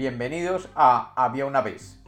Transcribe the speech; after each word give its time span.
Bienvenidos 0.00 0.70
a 0.76 1.12
Había 1.14 1.44
una 1.44 1.60
vez. 1.60 2.02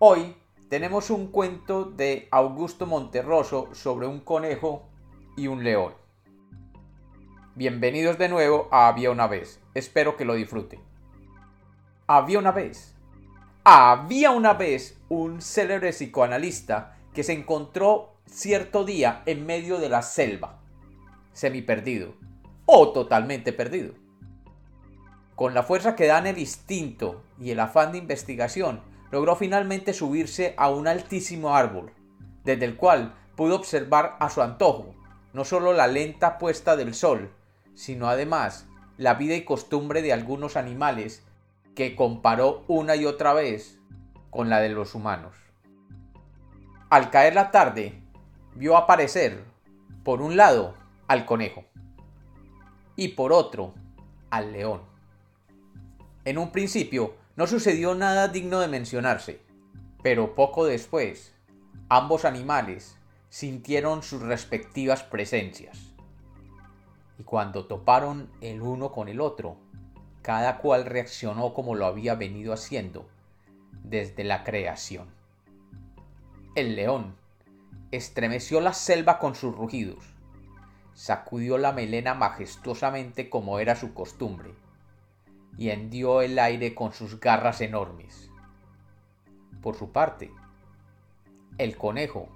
Hoy 0.00 0.36
tenemos 0.68 1.08
un 1.08 1.28
cuento 1.28 1.86
de 1.86 2.28
Augusto 2.30 2.84
Monterroso 2.84 3.70
sobre 3.72 4.06
un 4.06 4.20
conejo 4.20 4.86
y 5.34 5.46
un 5.46 5.64
león. 5.64 5.94
Bienvenidos 7.54 8.18
de 8.18 8.28
nuevo 8.28 8.68
a 8.70 8.86
Había 8.86 9.10
una 9.10 9.26
vez. 9.28 9.62
Espero 9.72 10.18
que 10.18 10.26
lo 10.26 10.34
disfruten. 10.34 10.82
Había 12.06 12.38
una 12.38 12.52
vez. 12.52 12.94
Había 13.64 14.32
una 14.32 14.52
vez 14.52 15.00
un 15.08 15.40
célebre 15.40 15.92
psicoanalista 15.94 16.98
que 17.14 17.22
se 17.22 17.32
encontró 17.32 18.16
cierto 18.26 18.84
día 18.84 19.22
en 19.24 19.46
medio 19.46 19.78
de 19.78 19.88
la 19.88 20.02
selva, 20.02 20.60
semi 21.32 21.62
perdido 21.62 22.12
o 22.66 22.92
totalmente 22.92 23.54
perdido. 23.54 23.94
Con 25.40 25.54
la 25.54 25.62
fuerza 25.62 25.96
que 25.96 26.06
dan 26.06 26.26
el 26.26 26.36
instinto 26.36 27.22
y 27.38 27.50
el 27.50 27.60
afán 27.60 27.92
de 27.92 27.98
investigación, 27.98 28.82
logró 29.10 29.36
finalmente 29.36 29.94
subirse 29.94 30.52
a 30.58 30.68
un 30.68 30.86
altísimo 30.86 31.56
árbol, 31.56 31.94
desde 32.44 32.66
el 32.66 32.76
cual 32.76 33.14
pudo 33.36 33.56
observar 33.56 34.18
a 34.20 34.28
su 34.28 34.42
antojo 34.42 34.94
no 35.32 35.46
solo 35.46 35.72
la 35.72 35.86
lenta 35.86 36.36
puesta 36.36 36.76
del 36.76 36.92
sol, 36.92 37.32
sino 37.72 38.10
además 38.10 38.66
la 38.98 39.14
vida 39.14 39.34
y 39.34 39.46
costumbre 39.46 40.02
de 40.02 40.12
algunos 40.12 40.58
animales 40.58 41.24
que 41.74 41.96
comparó 41.96 42.62
una 42.68 42.94
y 42.94 43.06
otra 43.06 43.32
vez 43.32 43.78
con 44.28 44.50
la 44.50 44.60
de 44.60 44.68
los 44.68 44.94
humanos. 44.94 45.34
Al 46.90 47.08
caer 47.08 47.34
la 47.34 47.50
tarde, 47.50 48.02
vio 48.56 48.76
aparecer, 48.76 49.42
por 50.04 50.20
un 50.20 50.36
lado, 50.36 50.74
al 51.08 51.24
conejo 51.24 51.64
y 52.94 53.08
por 53.08 53.32
otro, 53.32 53.72
al 54.28 54.52
león. 54.52 54.89
En 56.30 56.38
un 56.38 56.52
principio 56.52 57.16
no 57.34 57.48
sucedió 57.48 57.96
nada 57.96 58.28
digno 58.28 58.60
de 58.60 58.68
mencionarse, 58.68 59.40
pero 60.00 60.36
poco 60.36 60.64
después, 60.64 61.34
ambos 61.88 62.24
animales 62.24 62.96
sintieron 63.30 64.04
sus 64.04 64.22
respectivas 64.22 65.02
presencias. 65.02 65.92
Y 67.18 67.24
cuando 67.24 67.66
toparon 67.66 68.30
el 68.40 68.62
uno 68.62 68.92
con 68.92 69.08
el 69.08 69.20
otro, 69.20 69.56
cada 70.22 70.58
cual 70.58 70.84
reaccionó 70.84 71.52
como 71.52 71.74
lo 71.74 71.86
había 71.86 72.14
venido 72.14 72.52
haciendo 72.52 73.08
desde 73.82 74.22
la 74.22 74.44
creación. 74.44 75.08
El 76.54 76.76
león 76.76 77.16
estremeció 77.90 78.60
la 78.60 78.72
selva 78.72 79.18
con 79.18 79.34
sus 79.34 79.52
rugidos, 79.52 80.04
sacudió 80.94 81.58
la 81.58 81.72
melena 81.72 82.14
majestuosamente 82.14 83.28
como 83.28 83.58
era 83.58 83.74
su 83.74 83.94
costumbre, 83.94 84.52
y 85.60 85.68
hendió 85.68 86.22
el 86.22 86.38
aire 86.38 86.74
con 86.74 86.94
sus 86.94 87.20
garras 87.20 87.60
enormes. 87.60 88.30
Por 89.60 89.76
su 89.76 89.92
parte, 89.92 90.30
el 91.58 91.76
conejo, 91.76 92.30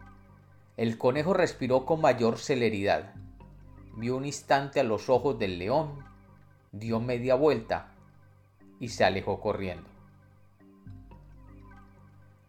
el 0.76 0.98
conejo 0.98 1.32
respiró 1.32 1.86
con 1.86 2.02
mayor 2.02 2.36
celeridad, 2.36 3.14
vio 3.96 4.18
un 4.18 4.26
instante 4.26 4.78
a 4.78 4.84
los 4.84 5.08
ojos 5.08 5.38
del 5.38 5.58
león, 5.58 6.04
dio 6.70 7.00
media 7.00 7.34
vuelta 7.34 7.94
y 8.78 8.88
se 8.88 9.06
alejó 9.06 9.40
corriendo. 9.40 9.88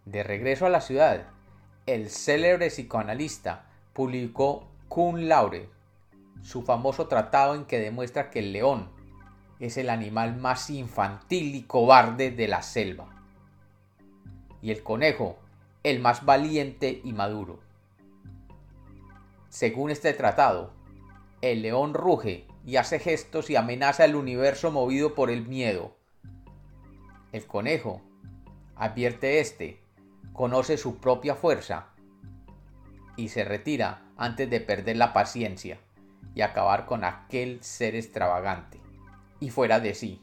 De 0.03 0.23
regreso 0.23 0.65
a 0.65 0.69
la 0.69 0.81
ciudad, 0.81 1.27
el 1.85 2.09
célebre 2.09 2.67
psicoanalista 2.67 3.63
publicó 3.93 4.67
Kun 4.89 5.29
Laure, 5.29 5.69
su 6.41 6.63
famoso 6.63 7.07
tratado 7.07 7.55
en 7.55 7.63
que 7.63 7.79
demuestra 7.79 8.29
que 8.29 8.39
el 8.39 8.51
león 8.51 8.93
es 9.59 9.77
el 9.77 9.89
animal 9.89 10.35
más 10.35 10.69
infantil 10.69 11.55
y 11.55 11.63
cobarde 11.63 12.31
de 12.31 12.47
la 12.47 12.61
selva, 12.61 13.07
y 14.61 14.71
el 14.71 14.83
conejo 14.83 15.37
el 15.83 15.99
más 15.99 16.25
valiente 16.25 16.99
y 17.03 17.13
maduro. 17.13 17.59
Según 19.49 19.91
este 19.91 20.13
tratado, 20.13 20.73
el 21.41 21.61
león 21.61 21.93
ruge 21.93 22.47
y 22.65 22.77
hace 22.77 22.97
gestos 22.97 23.51
y 23.51 23.55
amenaza 23.55 24.03
el 24.05 24.15
universo 24.15 24.71
movido 24.71 25.13
por 25.13 25.29
el 25.29 25.47
miedo. 25.47 25.95
El 27.31 27.45
conejo, 27.45 28.01
advierte 28.75 29.39
este, 29.39 29.79
conoce 30.33 30.77
su 30.77 30.97
propia 30.97 31.35
fuerza 31.35 31.89
y 33.15 33.29
se 33.29 33.45
retira 33.45 34.01
antes 34.17 34.49
de 34.49 34.61
perder 34.61 34.97
la 34.97 35.13
paciencia 35.13 35.77
y 36.33 36.41
acabar 36.41 36.87
con 36.87 37.03
aquel 37.03 37.63
ser 37.63 37.95
extravagante 37.95 38.84
y 39.45 39.51
fuera 39.51 39.79
de 39.79 39.93
sí, 39.93 40.19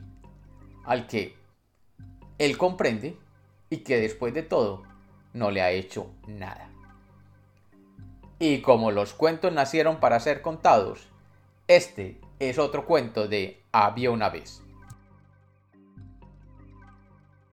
al 0.85 1.07
que 1.07 1.37
él 2.39 2.59
comprende 2.59 3.17
y 3.71 3.79
que 3.79 4.01
después 4.01 4.35
de 4.35 4.43
todo 4.43 4.83
no 5.33 5.53
le 5.53 5.63
ha 5.63 5.71
hecho 5.71 6.11
nada. 6.27 6.69
Y 8.41 8.63
como 8.63 8.91
los 8.91 9.15
cuentos 9.15 9.53
nacieron 9.53 10.01
para 10.01 10.19
ser 10.19 10.43
contados, 10.43 11.07
este 11.69 12.21
es 12.41 12.59
otro 12.59 12.85
cuento 12.85 13.29
de 13.29 13.63
Había 13.71 14.11
una 14.11 14.29
vez. 14.29 14.61